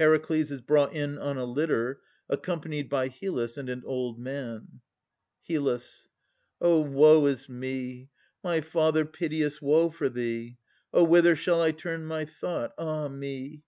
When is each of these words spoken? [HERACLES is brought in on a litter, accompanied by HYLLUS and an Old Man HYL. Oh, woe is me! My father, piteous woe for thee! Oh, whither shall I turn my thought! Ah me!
[HERACLES 0.00 0.50
is 0.50 0.60
brought 0.60 0.92
in 0.92 1.18
on 1.18 1.36
a 1.38 1.44
litter, 1.44 2.00
accompanied 2.28 2.88
by 2.90 3.06
HYLLUS 3.06 3.56
and 3.56 3.68
an 3.68 3.84
Old 3.86 4.18
Man 4.18 4.80
HYL. 5.48 5.80
Oh, 6.60 6.80
woe 6.80 7.26
is 7.26 7.48
me! 7.48 8.08
My 8.42 8.60
father, 8.60 9.04
piteous 9.04 9.62
woe 9.62 9.88
for 9.90 10.08
thee! 10.08 10.56
Oh, 10.92 11.04
whither 11.04 11.36
shall 11.36 11.62
I 11.62 11.70
turn 11.70 12.06
my 12.06 12.24
thought! 12.24 12.72
Ah 12.76 13.06
me! 13.06 13.62